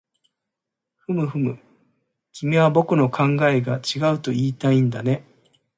[0.95, 1.59] ふむふむ、
[2.31, 5.23] 君は僕の考えが違うといいたいんだね